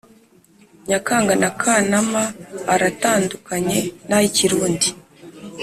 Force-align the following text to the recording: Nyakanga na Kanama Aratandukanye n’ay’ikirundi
Nyakanga 0.89 1.33
na 1.41 1.49
Kanama 1.61 2.23
Aratandukanye 2.73 3.77
n’ay’ikirundi 4.09 4.89